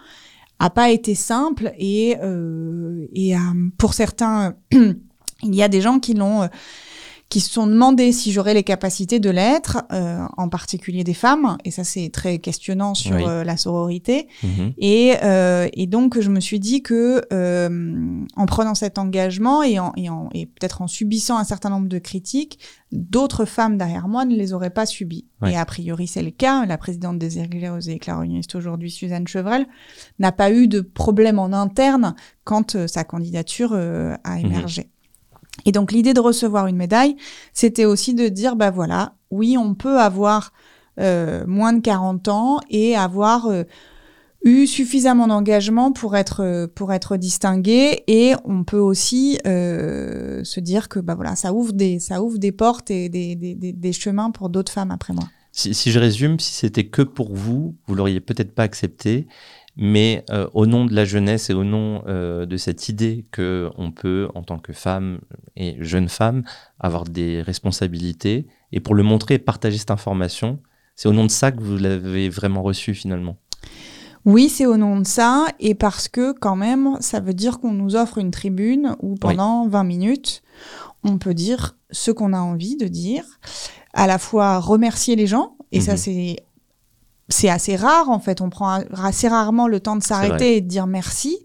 a 0.60 0.70
pas 0.70 0.90
été 0.92 1.16
simple 1.16 1.72
et, 1.80 2.18
et 3.16 3.36
pour 3.80 3.96
certains, 3.96 4.54
il 4.72 5.56
y 5.56 5.64
a 5.64 5.68
des 5.68 5.82
gens 5.82 6.00
qui 6.00 6.14
l'ont 6.14 6.48
qui 7.32 7.40
se 7.40 7.50
sont 7.50 7.66
demandé 7.66 8.12
si 8.12 8.34
j'aurais 8.34 8.54
les 8.54 8.64
capacités 8.64 9.22
de 9.22 9.30
l'être, 9.30 9.86
euh, 9.94 10.20
en 10.36 10.50
particulier 10.50 11.06
des 11.06 11.14
femmes, 11.14 11.58
et 11.64 11.72
ça 11.72 11.86
c'est 11.86 12.10
très 12.10 12.40
questionnant 12.40 12.94
sur 12.94 13.16
euh, 13.16 13.46
la 13.46 13.56
sororité. 13.56 14.28
Mhm. 14.44 14.74
Et, 14.78 15.14
euh, 15.24 15.70
et, 15.72 15.88
donc 15.88 16.20
je 16.20 16.30
me 16.30 16.42
suis 16.42 16.60
dit 16.60 16.84
que 16.84 17.22
euh, 17.32 18.26
en 18.36 18.46
prenant 18.48 18.76
cet 18.76 18.98
engagement 18.98 19.64
et, 19.64 19.80
en, 19.80 19.94
et, 19.96 20.10
en, 20.10 20.28
et 20.34 20.46
peut-être 20.46 20.82
en 20.82 20.88
subissant 20.88 21.38
un 21.38 21.46
certain 21.46 21.70
nombre 21.70 21.88
de 21.88 22.00
critiques, 22.00 22.60
d'autres 22.92 23.46
femmes 23.46 23.78
derrière 23.78 24.10
moi 24.10 24.26
ne 24.26 24.36
les 24.36 24.52
auraient 24.52 24.70
pas 24.70 24.86
subies. 24.86 25.26
Et 25.48 25.56
a 25.56 25.66
priori 25.66 26.08
c'est 26.08 26.22
le 26.22 26.32
cas. 26.32 26.66
La 26.66 26.78
présidente 26.78 27.18
des 27.18 27.40
Éclaireuses 27.40 27.88
et 27.88 27.98
Clariniste 27.98 28.56
aujourd'hui, 28.56 28.92
Suzanne 28.92 29.28
Chevrel, 29.28 29.66
n'a 30.20 30.34
pas 30.34 30.52
eu 30.52 30.68
de 30.68 30.82
problème 30.82 31.40
en 31.40 31.54
interne 31.54 32.14
quand 32.44 32.88
sa 32.88 33.06
candidature 33.06 33.74
a 33.74 34.36
mhm. 34.36 34.46
émergé. 34.46 34.92
Et 35.66 35.72
donc 35.72 35.92
l'idée 35.92 36.14
de 36.14 36.20
recevoir 36.20 36.68
une 36.68 36.78
médaille, 36.78 37.16
c'était 37.54 37.86
aussi 37.86 38.14
de 38.14 38.28
dire, 38.28 38.56
bah 38.56 38.72
voilà, 38.72 39.14
oui, 39.30 39.58
on 39.58 39.74
peut 39.76 40.00
avoir 40.00 40.52
euh, 41.00 41.46
moins 41.48 41.72
de 41.72 41.80
40 41.80 42.28
ans 42.28 42.60
et 42.70 42.98
avoir 42.98 43.48
euh, 43.48 43.64
eu 44.44 44.68
suffisamment 44.68 45.28
d'engagement 45.28 45.94
pour 45.94 46.18
être 46.18 46.44
euh, 46.44 46.68
pour 46.68 46.92
être 46.92 47.16
distingué 47.16 48.04
et 48.08 48.34
on 48.44 48.66
peut 48.66 48.78
aussi 48.78 49.40
se 49.46 50.60
dire 50.60 50.90
que 50.90 51.00
bah 51.00 51.16
voilà 51.16 51.38
ça 51.38 51.54
ouvre 51.54 51.72
des 51.72 52.00
ça 52.00 52.22
ouvre 52.22 52.38
des 52.38 52.52
portes 52.52 52.92
et 52.92 53.08
des, 53.08 53.36
des, 53.36 53.56
des 53.56 53.94
chemins 53.94 54.32
pour 54.32 54.50
d'autres 54.50 54.72
femmes 54.72 54.92
après 54.92 55.14
moi. 55.14 55.24
Si, 55.54 55.74
si 55.74 55.92
je 55.92 56.00
résume, 56.00 56.40
si 56.40 56.54
c'était 56.54 56.86
que 56.86 57.02
pour 57.02 57.34
vous, 57.34 57.76
vous 57.86 57.96
l'auriez 57.96 58.22
peut-être 58.22 58.54
pas 58.54 58.64
accepté 58.64 59.28
mais 59.82 60.24
euh, 60.30 60.48
au 60.54 60.68
nom 60.68 60.86
de 60.86 60.94
la 60.94 61.06
jeunesse 61.06 61.50
et 61.50 61.54
au 61.54 61.64
nom 61.64 62.04
euh, 62.08 62.46
de 62.46 62.56
cette 62.56 62.88
idée 62.88 63.26
que 63.32 63.72
on 63.78 63.92
peut, 63.92 64.30
en 64.36 64.44
tant 64.44 64.60
que 64.60 64.74
femme 64.74 65.20
et 65.56 65.76
jeune 65.80 66.08
femme, 66.08 66.44
avoir 66.80 67.04
des 67.04 67.42
responsabilités, 67.42 68.46
et 68.72 68.80
pour 68.80 68.94
le 68.94 69.02
montrer 69.02 69.34
et 69.34 69.40
partager 69.40 69.80
cette 69.80 69.90
information, 69.90 70.60
c'est 70.96 71.10
au 71.10 71.14
nom 71.14 71.26
de 71.26 71.32
ça 71.32 71.52
que 71.52 71.62
vous 71.64 71.78
l'avez 71.78 72.30
vraiment 72.30 72.62
reçu 72.62 72.94
finalement. 72.94 73.38
Oui, 74.24 74.50
c'est 74.50 74.68
au 74.68 74.78
nom 74.78 75.00
de 75.00 75.08
ça, 75.08 75.48
et 75.60 75.74
parce 75.74 76.08
que 76.08 76.32
quand 76.32 76.56
même, 76.56 76.98
ça 77.00 77.20
veut 77.20 77.34
dire 77.34 77.60
qu'on 77.60 77.72
nous 77.72 77.96
offre 77.96 78.20
une 78.20 78.30
tribune 78.30 78.96
où 79.02 79.16
pendant 79.16 79.68
20 79.68 79.84
minutes, 79.84 80.44
on 81.04 81.18
peut 81.18 81.34
dire 81.34 81.76
ce 81.90 82.12
qu'on 82.12 82.34
a 82.34 82.40
envie 82.40 82.78
de 82.78 82.88
dire, 82.88 83.24
à 83.94 84.06
la 84.06 84.20
fois 84.20 84.60
remercier 84.60 85.16
les 85.16 85.26
gens, 85.26 85.56
et 85.72 85.82
ça 85.82 85.94
Mhm. 85.94 85.98
c'est 85.98 86.36
c'est 87.32 87.50
assez 87.50 87.76
rare 87.76 88.10
en 88.10 88.20
fait. 88.20 88.42
On 88.42 88.50
prend 88.52 88.82
assez 88.94 89.28
rarement 89.28 89.68
le 89.68 89.80
temps 89.80 89.96
de 89.96 90.04
s'arrêter 90.04 90.58
et 90.58 90.62
de 90.62 90.68
dire 90.68 90.86
merci. 90.86 91.40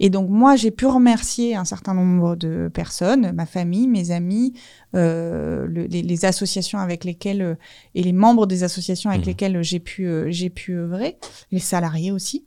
Et 0.00 0.10
donc 0.10 0.28
moi, 0.28 0.56
j'ai 0.56 0.70
pu 0.72 0.86
remercier 0.86 1.54
un 1.54 1.64
certain 1.64 1.94
nombre 1.94 2.34
de 2.36 2.68
personnes, 2.72 3.32
ma 3.32 3.46
famille, 3.46 3.86
mes 3.88 4.10
amis, 4.10 4.54
euh, 4.94 5.66
le- 5.68 5.84
les, 5.86 6.02
les 6.02 6.24
associations 6.24 6.78
avec 6.78 7.04
lesquelles 7.04 7.42
euh, 7.42 7.54
et 7.94 8.02
les 8.02 8.12
membres 8.12 8.46
des 8.46 8.64
associations 8.64 9.10
avec 9.10 9.22
Mhm. 9.22 9.26
lesquelles 9.28 9.62
j'ai 9.62 9.80
pu 9.80 10.06
euh, 10.06 10.26
j'ai 10.30 10.50
pu 10.50 10.72
œuvrer, 10.76 11.18
les 11.52 11.58
salariés 11.60 12.10
aussi. 12.12 12.44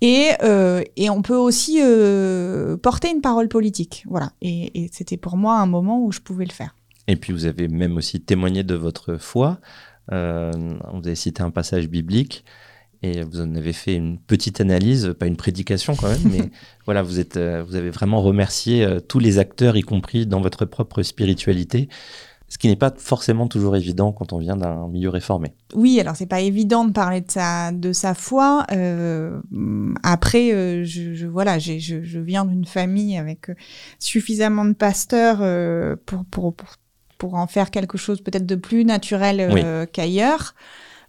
Et 0.00 0.30
et 0.96 1.10
on 1.10 1.22
peut 1.22 1.36
aussi 1.36 1.80
porter 2.82 3.10
une 3.10 3.20
parole 3.20 3.48
politique. 3.48 4.04
Voilà. 4.08 4.32
Et, 4.42 4.84
et 4.84 4.90
c'était 4.92 5.16
pour 5.16 5.36
moi 5.36 5.58
un 5.58 5.66
moment 5.66 6.02
où 6.04 6.12
je 6.12 6.20
pouvais 6.20 6.44
le 6.44 6.52
faire. 6.52 6.74
Et 7.06 7.16
puis 7.16 7.32
vous 7.32 7.44
avez 7.44 7.68
même 7.68 7.96
aussi 7.96 8.20
témoigné 8.20 8.62
de 8.64 8.74
votre 8.74 9.16
foi. 9.16 9.60
Euh, 10.12 10.52
vous 10.92 11.06
avez 11.06 11.14
cité 11.14 11.42
un 11.42 11.50
passage 11.50 11.88
biblique 11.88 12.44
et 13.02 13.22
vous 13.22 13.40
en 13.40 13.54
avez 13.54 13.72
fait 13.72 13.94
une 13.94 14.18
petite 14.18 14.60
analyse, 14.60 15.14
pas 15.18 15.26
une 15.26 15.36
prédication 15.36 15.94
quand 15.94 16.08
même, 16.08 16.22
mais 16.24 16.50
voilà, 16.86 17.02
vous, 17.02 17.20
êtes, 17.20 17.36
euh, 17.36 17.62
vous 17.62 17.74
avez 17.76 17.90
vraiment 17.90 18.22
remercié 18.22 18.84
euh, 18.84 19.00
tous 19.00 19.18
les 19.18 19.38
acteurs, 19.38 19.76
y 19.76 19.82
compris 19.82 20.26
dans 20.26 20.40
votre 20.40 20.64
propre 20.64 21.02
spiritualité, 21.02 21.88
ce 22.48 22.58
qui 22.58 22.68
n'est 22.68 22.76
pas 22.76 22.92
forcément 22.96 23.48
toujours 23.48 23.74
évident 23.76 24.12
quand 24.12 24.32
on 24.32 24.38
vient 24.38 24.56
d'un 24.56 24.88
milieu 24.88 25.08
réformé. 25.08 25.54
Oui, 25.74 25.98
alors 25.98 26.14
c'est 26.14 26.26
pas 26.26 26.40
évident 26.40 26.84
de 26.84 26.92
parler 26.92 27.20
de 27.20 27.30
sa 27.30 27.72
de 27.72 27.92
sa 27.92 28.14
foi. 28.14 28.64
Euh, 28.70 29.40
après, 30.02 30.52
euh, 30.52 30.84
je, 30.84 31.14
je 31.14 31.26
voilà, 31.26 31.58
je, 31.58 31.78
je 31.78 32.18
viens 32.18 32.44
d'une 32.44 32.64
famille 32.64 33.18
avec 33.18 33.50
suffisamment 33.98 34.64
de 34.64 34.72
pasteurs 34.74 35.38
euh, 35.40 35.96
pour, 36.06 36.24
pour 36.26 36.54
pour 36.54 36.76
pour 37.24 37.34
en 37.36 37.46
faire 37.46 37.70
quelque 37.70 37.96
chose 37.96 38.20
peut-être 38.20 38.44
de 38.46 38.54
plus 38.54 38.84
naturel 38.84 39.40
euh, 39.40 39.86
qu'ailleurs. 39.90 40.54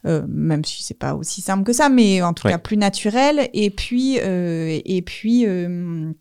Euh, 0.05 0.21
même 0.27 0.63
si 0.63 0.83
c'est 0.83 0.93
pas 0.97 1.15
aussi 1.15 1.41
simple 1.41 1.63
que 1.63 1.73
ça, 1.73 1.89
mais 1.89 2.21
en 2.21 2.33
tout 2.33 2.45
Ouais. 2.47 2.53
cas 2.53 2.57
plus 2.59 2.77
naturel. 2.77 3.49
Et 3.53 3.69
puis 3.69 4.19
euh, 4.21 4.79
et 4.85 5.01
puis 5.01 5.45
euh, 5.47 6.11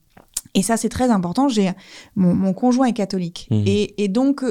et 0.54 0.62
ça 0.62 0.76
c'est 0.76 0.88
très 0.88 1.10
important. 1.10 1.48
J'ai 1.48 1.70
mon, 2.16 2.34
mon 2.34 2.52
conjoint 2.54 2.86
est 2.86 2.92
catholique 2.94 3.46
Mhm. 3.50 3.62
et, 3.66 4.02
et 4.02 4.08
donc 4.08 4.42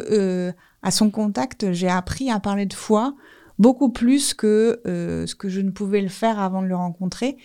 à 0.82 0.92
son 0.92 1.10
contact 1.10 1.72
j'ai 1.74 1.90
appris 1.90 2.30
à 2.30 2.40
parler 2.40 2.66
de 2.66 2.74
foi 2.74 3.16
beaucoup 3.60 3.90
plus 3.90 4.34
que 4.34 4.82
euh, 4.88 5.26
ce 5.28 5.36
que 5.36 5.50
je 5.50 5.62
ne 5.62 5.72
pouvais 5.72 6.02
le 6.02 6.10
faire 6.10 6.40
avant 6.40 6.62
de 6.62 6.68
le 6.68 6.76
rencontrer. 6.76 7.38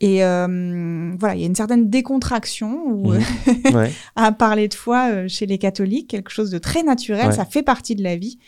Et 0.00 0.24
euh, 0.24 1.12
voilà, 1.18 1.34
il 1.34 1.40
y 1.40 1.44
a 1.44 1.46
une 1.46 1.54
certaine 1.54 1.90
décontraction 1.90 2.82
où, 2.86 3.12
Mhm. 3.12 3.20
euh, 3.66 3.70
Ouais. 3.72 3.92
à 4.16 4.32
parler 4.32 4.68
de 4.68 4.74
foi 4.74 5.28
chez 5.28 5.46
les 5.46 5.58
catholiques, 5.58 6.08
quelque 6.08 6.30
chose 6.30 6.50
de 6.50 6.58
très 6.58 6.82
naturel, 6.82 7.26
Ouais. 7.28 7.32
ça 7.32 7.44
fait 7.44 7.62
partie 7.62 7.94
de 7.94 8.02
la 8.02 8.16
vie. 8.16 8.38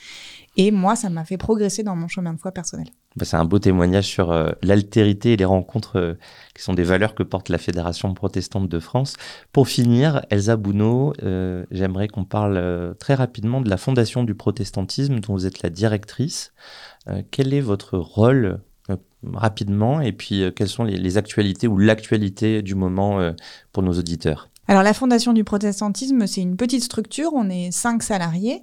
Et 0.58 0.70
moi, 0.70 0.96
ça 0.96 1.08
m'a 1.08 1.24
fait 1.24 1.38
progresser 1.38 1.82
dans 1.82 1.96
mon 1.96 2.08
chemin 2.08 2.34
de 2.34 2.38
foi 2.38 2.52
personnel. 2.52 2.86
Bah, 3.16 3.24
c'est 3.24 3.36
un 3.38 3.44
beau 3.46 3.58
témoignage 3.58 4.04
sur 4.06 4.30
euh, 4.30 4.50
l'altérité 4.62 5.32
et 5.32 5.36
les 5.38 5.46
rencontres 5.46 5.96
euh, 5.98 6.14
qui 6.54 6.62
sont 6.62 6.74
des 6.74 6.82
valeurs 6.82 7.14
que 7.14 7.22
porte 7.22 7.48
la 7.48 7.56
Fédération 7.56 8.12
protestante 8.12 8.68
de 8.68 8.78
France. 8.78 9.16
Pour 9.52 9.66
finir, 9.68 10.20
Elsa 10.28 10.56
Bounot, 10.56 11.14
euh, 11.22 11.64
j'aimerais 11.70 12.08
qu'on 12.08 12.24
parle 12.24 12.94
très 12.98 13.14
rapidement 13.14 13.62
de 13.62 13.70
la 13.70 13.78
Fondation 13.78 14.24
du 14.24 14.34
protestantisme 14.34 15.20
dont 15.20 15.32
vous 15.34 15.46
êtes 15.46 15.62
la 15.62 15.70
directrice. 15.70 16.52
Euh, 17.08 17.22
quel 17.30 17.52
est 17.52 17.60
votre 17.60 17.98
rôle 17.98 18.60
euh, 18.90 18.96
rapidement 19.32 20.00
et 20.00 20.12
puis 20.12 20.42
euh, 20.42 20.50
quelles 20.50 20.68
sont 20.68 20.84
les, 20.84 20.96
les 20.96 21.16
actualités 21.16 21.68
ou 21.68 21.78
l'actualité 21.78 22.62
du 22.62 22.74
moment 22.74 23.18
pour 23.72 23.82
nos 23.82 23.92
auditeurs? 23.92 24.48
Alors 24.68 24.82
la 24.82 24.94
Fondation 24.94 25.32
du 25.32 25.44
protestantisme, 25.44 26.26
c'est 26.26 26.40
une 26.40 26.56
petite 26.56 26.84
structure, 26.84 27.30
on 27.34 27.50
est 27.50 27.70
cinq 27.72 28.02
salariés. 28.02 28.62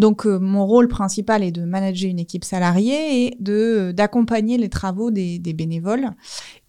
Donc 0.00 0.24
euh, 0.24 0.38
mon 0.40 0.66
rôle 0.66 0.88
principal 0.88 1.44
est 1.44 1.52
de 1.52 1.62
manager 1.62 2.10
une 2.10 2.18
équipe 2.18 2.42
salariée 2.42 3.26
et 3.26 3.36
de 3.38 3.52
euh, 3.52 3.92
d'accompagner 3.92 4.56
les 4.56 4.70
travaux 4.70 5.10
des, 5.10 5.38
des 5.38 5.52
bénévoles 5.52 6.08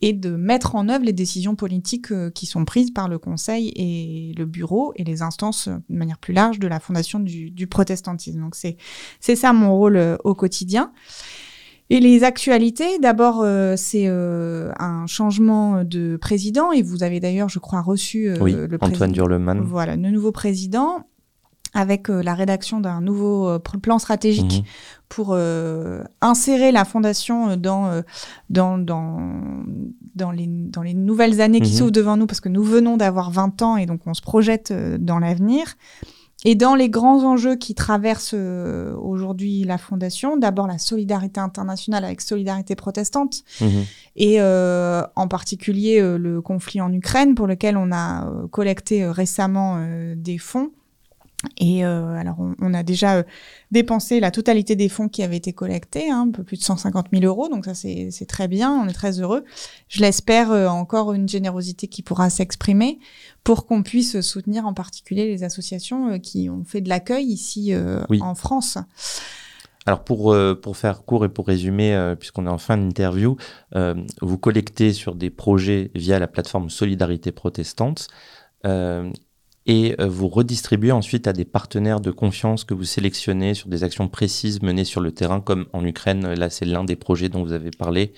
et 0.02 0.12
de 0.12 0.32
mettre 0.32 0.76
en 0.76 0.90
œuvre 0.90 1.06
les 1.06 1.14
décisions 1.14 1.56
politiques 1.56 2.12
euh, 2.12 2.30
qui 2.30 2.46
sont 2.46 2.66
prises 2.66 2.92
par 2.92 3.08
le 3.08 3.20
Conseil 3.20 3.72
et 3.78 4.34
le 4.38 4.46
bureau 4.46 4.92
et 4.98 5.06
les 5.06 5.22
instances 5.22 5.70
euh, 5.70 5.78
de 5.90 5.98
manière 5.98 6.18
plus 6.18 6.34
large 6.34 6.60
de 6.60 6.68
la 6.68 6.82
Fondation 6.82 7.22
du, 7.22 7.52
du 7.52 7.68
protestantisme. 7.68 8.42
Donc 8.42 8.56
c'est 8.56 8.76
c'est 9.22 9.38
ça 9.38 9.54
mon 9.54 9.78
rôle 9.78 10.18
au 10.26 10.36
quotidien. 10.36 10.92
Et 11.92 12.00
les 12.00 12.24
actualités, 12.24 13.00
d'abord, 13.00 13.42
euh, 13.42 13.74
c'est 13.76 14.06
euh, 14.08 14.72
un 14.80 15.08
changement 15.08 15.84
de 15.84 16.16
président, 16.16 16.72
et 16.72 16.82
vous 16.82 17.04
avez 17.04 17.20
d'ailleurs, 17.20 17.50
je 17.50 17.60
crois, 17.60 17.82
reçu 17.82 18.30
euh, 18.30 18.38
Oui, 18.40 18.54
le 18.54 18.78
Antoine. 18.80 19.12
Durleman. 19.12 19.60
Voilà, 19.60 19.98
le 19.98 20.10
nouveau 20.10 20.32
président, 20.32 21.06
avec 21.74 22.10
euh, 22.10 22.22
la 22.22 22.34
rédaction 22.34 22.80
d'un 22.82 23.00
nouveau 23.02 23.48
euh, 23.50 23.60
plan 23.60 23.98
stratégique 24.00 24.58
Mhm. 24.60 24.64
pour 25.10 25.30
euh, 25.32 26.04
insérer 26.22 26.72
la 26.72 26.84
fondation 26.86 27.50
euh, 27.52 27.56
dans 27.56 27.88
euh, 27.88 28.02
dans 28.50 28.78
dans 28.78 29.20
dans 30.16 30.32
les 30.32 30.48
dans 30.48 30.82
les 30.82 30.94
nouvelles 30.94 31.40
années 31.42 31.62
qui 31.62 31.72
Mhm. 31.72 31.78
s'ouvrent 31.78 31.92
devant 31.92 32.18
nous 32.18 32.28
parce 32.28 32.42
que 32.42 32.50
nous 32.50 32.64
venons 32.64 32.98
d'avoir 32.98 33.32
20 33.32 33.62
ans 33.62 33.78
et 33.78 33.86
donc 33.86 34.02
on 34.06 34.14
se 34.14 34.22
projette 34.22 34.74
dans 35.00 35.20
l'avenir 35.20 35.76
et 36.44 36.56
dans 36.56 36.76
les 36.76 36.90
grands 36.90 37.24
enjeux 37.24 37.56
qui 37.56 37.76
traversent 37.76 38.34
aujourd'hui 38.34 39.64
la 39.64 39.78
fondation 39.78 40.38
d'abord 40.38 40.68
la 40.68 40.78
solidarité 40.80 41.40
internationale 41.40 42.04
avec 42.04 42.20
solidarité 42.22 42.76
protestante 42.76 43.44
Mhm. 43.62 43.70
et 44.18 44.42
euh, 44.42 45.04
en 45.16 45.28
particulier 45.28 46.02
le 46.18 46.42
conflit 46.42 46.82
en 46.82 46.92
Ukraine 46.92 47.36
pour 47.36 47.48
lequel 47.48 47.78
on 47.78 47.92
a 47.92 48.30
collecté 48.52 49.06
récemment 49.08 49.78
des 50.16 50.38
fonds. 50.38 50.72
Et 51.58 51.84
euh, 51.86 52.16
alors, 52.16 52.36
on, 52.40 52.56
on 52.62 52.74
a 52.74 52.84
déjà 52.84 53.18
euh, 53.18 53.24
dépensé 53.72 54.20
la 54.20 54.30
totalité 54.32 54.76
des 54.76 54.90
fonds 54.90 55.08
qui 55.08 55.24
avaient 55.24 55.38
été 55.38 55.54
collectés, 55.54 56.12
hein, 56.12 56.26
un 56.28 56.32
peu 56.32 56.44
plus 56.44 56.58
de 56.58 56.64
150 56.64 57.08
000 57.12 57.26
euros, 57.26 57.50
donc 57.50 57.66
ça 57.66 57.74
c'est 57.74 58.28
très 58.28 58.48
bien, 58.48 58.72
on 58.72 58.88
est 58.88 58.94
très 58.94 59.20
heureux. 59.20 59.44
Je 59.88 60.02
l'espère 60.02 60.52
euh, 60.52 60.68
encore 60.68 61.14
une 61.14 61.28
générosité 61.28 61.88
qui 61.88 62.04
pourra 62.04 62.30
s'exprimer 62.30 63.00
pour 63.44 63.66
qu'on 63.66 63.82
puisse 63.82 64.22
soutenir 64.22 64.68
en 64.68 64.74
particulier 64.74 65.28
les 65.28 65.44
associations 65.44 66.20
qui 66.20 66.50
ont 66.50 66.64
fait 66.64 66.82
de 66.82 66.90
l'accueil 66.90 67.26
ici 67.26 67.74
Oui. 68.10 68.22
en 68.22 68.36
France. 68.36 68.78
Alors 69.86 70.04
pour, 70.04 70.32
euh, 70.32 70.54
pour 70.54 70.78
faire 70.78 71.04
court 71.04 71.26
et 71.26 71.30
pour 71.30 71.48
résumer, 71.48 71.96
euh, 71.96 72.16
puisqu'on 72.16 72.46
est 72.46 72.50
en 72.50 72.60
fin 72.60 72.78
d'interview, 72.78 73.38
euh, 73.76 73.96
vous 74.22 74.38
collectez 74.38 74.94
sur 74.94 75.16
des 75.16 75.30
projets 75.30 75.92
via 75.96 76.20
la 76.20 76.28
plateforme 76.28 76.70
Solidarité 76.70 77.32
Protestante 77.32 78.08
et 79.72 79.96
euh, 80.02 80.08
vous 80.10 80.28
redistribuez 80.28 80.92
ensuite 80.92 81.28
à 81.28 81.34
des 81.34 81.46
partenaires 81.46 82.02
de 82.02 82.12
confiance 82.12 82.66
que 82.66 82.74
vous 82.74 82.84
sélectionnez 82.84 83.54
sur 83.54 83.70
des 83.70 83.86
actions 83.86 84.10
précises 84.10 84.62
menées 84.62 84.84
sur 84.84 85.00
le 85.00 85.14
terrain, 85.14 85.40
comme 85.40 85.68
en 85.72 85.86
Ukraine. 85.86 86.34
Là, 86.34 86.50
c'est 86.50 86.66
l'un 86.66 86.84
des 86.84 86.98
projets 86.98 87.30
dont 87.30 87.42
vous 87.42 87.54
avez 87.54 87.72
parlé 87.72 88.12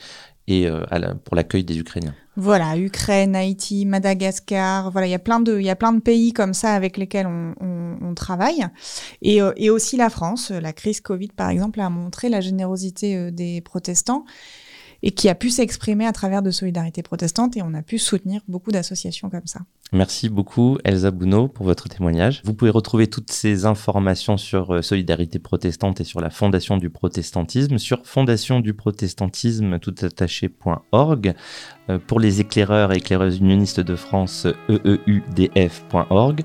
et 0.47 0.67
euh, 0.67 0.83
pour 1.23 1.35
l'accueil 1.35 1.63
des 1.63 1.77
Ukrainiens. 1.77 2.15
Voilà, 2.35 2.75
Ukraine, 2.75 3.35
Haïti, 3.35 3.85
Madagascar, 3.85 4.89
voilà, 4.89 5.05
il 5.05 5.11
y 5.11 5.13
a 5.15 5.19
plein 5.19 5.39
de, 5.39 5.59
il 5.59 5.65
y 5.65 5.69
a 5.69 5.75
plein 5.75 5.93
de 5.93 6.01
pays 6.01 6.33
comme 6.33 6.55
ça 6.55 6.73
avec 6.73 6.97
lesquels 6.97 7.27
on, 7.27 8.15
travaille, 8.15 8.65
et, 9.21 9.41
euh, 9.41 9.53
et 9.55 9.69
aussi 9.69 9.95
la 9.95 10.09
France. 10.09 10.49
La 10.49 10.73
crise 10.73 11.01
Covid, 11.01 11.29
par 11.29 11.49
exemple, 11.49 11.79
a 11.81 11.89
montré 11.89 12.29
la 12.29 12.41
générosité 12.41 13.31
des 13.31 13.61
protestants 13.61 14.25
et 15.03 15.11
qui 15.11 15.29
a 15.29 15.35
pu 15.35 15.49
s'exprimer 15.49 16.07
à 16.07 16.13
travers 16.13 16.41
de 16.41 16.49
Solidarité 16.49 17.03
protestante, 17.03 17.57
et 17.57 17.61
on 17.61 17.73
a 17.73 17.81
pu 17.81 17.99
soutenir 17.99 18.41
beaucoup 18.47 18.71
d'associations 18.71 19.29
comme 19.29 19.45
ça. 19.45 19.59
Merci 19.91 20.29
beaucoup 20.29 20.79
Elsa 20.85 21.11
Bounot 21.11 21.49
pour 21.49 21.65
votre 21.65 21.87
témoignage. 21.87 22.41
Vous 22.45 22.53
pouvez 22.53 22.71
retrouver 22.71 23.07
toutes 23.07 23.29
ces 23.29 23.65
informations 23.65 24.37
sur 24.37 24.73
euh, 24.73 24.81
Solidarité 24.81 25.37
protestante 25.37 26.01
et 26.01 26.03
sur 26.03 26.19
la 26.19 26.31
Fondation 26.31 26.77
du 26.77 26.89
protestantisme 26.89 27.77
sur 27.77 28.03
fondationduprotestantisme 28.05 29.77
toutattaché.org. 29.77 31.35
Euh, 31.89 31.99
pour 31.99 32.19
les 32.19 32.39
éclaireurs 32.39 32.93
et 32.93 32.97
éclaireuses 32.97 33.37
unionistes 33.37 33.81
de 33.81 33.95
France, 33.95 34.47
eeudf.org. 34.69 36.43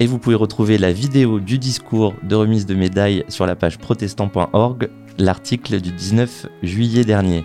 Et 0.00 0.06
vous 0.06 0.18
pouvez 0.18 0.36
retrouver 0.36 0.78
la 0.78 0.92
vidéo 0.92 1.40
du 1.40 1.58
discours 1.58 2.14
de 2.22 2.34
remise 2.34 2.66
de 2.66 2.74
médailles 2.74 3.24
sur 3.28 3.46
la 3.46 3.54
page 3.54 3.78
protestant.org, 3.78 4.90
l'article 5.18 5.80
du 5.80 5.92
19 5.92 6.46
juillet 6.62 7.04
dernier. 7.04 7.44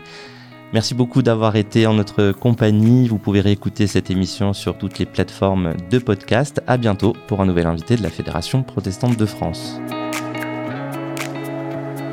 Merci 0.73 0.95
beaucoup 0.95 1.21
d'avoir 1.21 1.55
été 1.55 1.85
en 1.85 1.93
notre 1.93 2.31
compagnie. 2.31 3.07
Vous 3.07 3.19
pouvez 3.19 3.41
réécouter 3.41 3.85
cette 3.85 4.09
émission 4.09 4.53
sur 4.53 4.75
toutes 4.75 4.97
les 4.97 5.05
plateformes 5.05 5.75
de 5.91 5.99
podcast. 5.99 6.63
À 6.65 6.77
bientôt 6.77 7.13
pour 7.27 7.41
un 7.41 7.45
nouvel 7.45 7.67
invité 7.67 7.95
de 7.95 8.01
la 8.01 8.09
Fédération 8.09 8.63
protestante 8.63 9.15
de 9.15 9.25
France. 9.27 9.79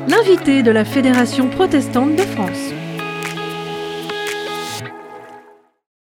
L'invité 0.07 0.61
de 0.61 0.69
la 0.69 0.85
Fédération 0.85 1.49
protestante 1.49 2.15
de 2.15 2.21
France. 2.21 2.80